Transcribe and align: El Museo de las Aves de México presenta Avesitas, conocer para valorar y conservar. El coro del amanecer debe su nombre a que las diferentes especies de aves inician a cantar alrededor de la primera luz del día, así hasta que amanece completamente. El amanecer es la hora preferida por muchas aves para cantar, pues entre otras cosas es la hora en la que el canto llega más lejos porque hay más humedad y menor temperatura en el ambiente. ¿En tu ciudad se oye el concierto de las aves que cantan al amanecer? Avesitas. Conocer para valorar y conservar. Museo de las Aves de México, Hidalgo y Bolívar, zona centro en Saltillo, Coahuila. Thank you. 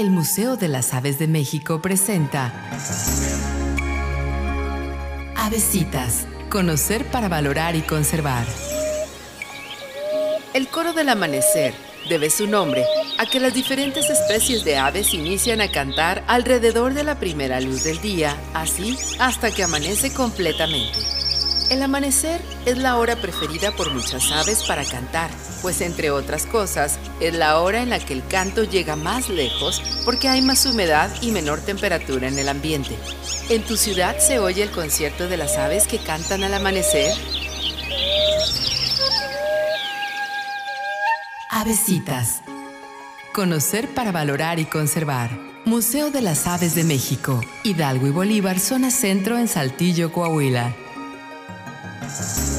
El 0.00 0.08
Museo 0.08 0.56
de 0.56 0.68
las 0.68 0.94
Aves 0.94 1.18
de 1.18 1.28
México 1.28 1.82
presenta 1.82 2.54
Avesitas, 5.36 6.26
conocer 6.48 7.04
para 7.04 7.28
valorar 7.28 7.76
y 7.76 7.82
conservar. 7.82 8.46
El 10.54 10.68
coro 10.68 10.94
del 10.94 11.10
amanecer 11.10 11.74
debe 12.08 12.30
su 12.30 12.46
nombre 12.46 12.82
a 13.18 13.26
que 13.26 13.40
las 13.40 13.52
diferentes 13.52 14.08
especies 14.08 14.64
de 14.64 14.78
aves 14.78 15.12
inician 15.12 15.60
a 15.60 15.70
cantar 15.70 16.24
alrededor 16.28 16.94
de 16.94 17.04
la 17.04 17.20
primera 17.20 17.60
luz 17.60 17.84
del 17.84 18.00
día, 18.00 18.34
así 18.54 18.96
hasta 19.18 19.50
que 19.50 19.64
amanece 19.64 20.14
completamente. 20.14 21.19
El 21.70 21.84
amanecer 21.84 22.40
es 22.66 22.78
la 22.78 22.96
hora 22.96 23.14
preferida 23.14 23.70
por 23.70 23.92
muchas 23.94 24.32
aves 24.32 24.64
para 24.64 24.84
cantar, 24.84 25.30
pues 25.62 25.80
entre 25.80 26.10
otras 26.10 26.44
cosas 26.44 26.98
es 27.20 27.32
la 27.32 27.60
hora 27.60 27.80
en 27.80 27.90
la 27.90 28.00
que 28.00 28.12
el 28.12 28.26
canto 28.26 28.64
llega 28.64 28.96
más 28.96 29.28
lejos 29.28 29.80
porque 30.04 30.28
hay 30.28 30.42
más 30.42 30.66
humedad 30.66 31.08
y 31.22 31.30
menor 31.30 31.60
temperatura 31.60 32.26
en 32.26 32.36
el 32.40 32.48
ambiente. 32.48 32.98
¿En 33.48 33.62
tu 33.62 33.76
ciudad 33.76 34.18
se 34.18 34.40
oye 34.40 34.64
el 34.64 34.72
concierto 34.72 35.28
de 35.28 35.36
las 35.36 35.58
aves 35.58 35.86
que 35.86 35.98
cantan 35.98 36.42
al 36.42 36.54
amanecer? 36.54 37.14
Avesitas. 41.50 42.42
Conocer 43.32 43.88
para 43.94 44.10
valorar 44.10 44.58
y 44.58 44.64
conservar. 44.64 45.30
Museo 45.64 46.10
de 46.10 46.22
las 46.22 46.48
Aves 46.48 46.74
de 46.74 46.82
México, 46.82 47.40
Hidalgo 47.62 48.08
y 48.08 48.10
Bolívar, 48.10 48.58
zona 48.58 48.90
centro 48.90 49.38
en 49.38 49.46
Saltillo, 49.46 50.10
Coahuila. 50.10 50.74
Thank 52.18 52.44
you. 52.44 52.49